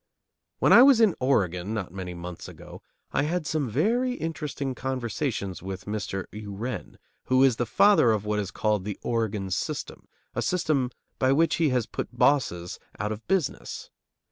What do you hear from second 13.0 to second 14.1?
of business.